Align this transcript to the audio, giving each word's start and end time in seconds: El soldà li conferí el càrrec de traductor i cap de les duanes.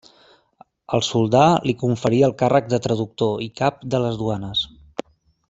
El 0.97 1.03
soldà 1.07 1.43
li 1.67 1.75
conferí 1.83 2.21
el 2.29 2.33
càrrec 2.39 2.73
de 2.75 2.81
traductor 2.87 3.45
i 3.49 3.51
cap 3.61 3.87
de 3.93 4.01
les 4.07 4.19
duanes. 4.25 4.65